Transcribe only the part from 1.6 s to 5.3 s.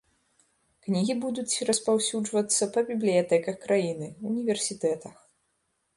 распаўсюджвацца па бібліятэках краіны, універсітэтах.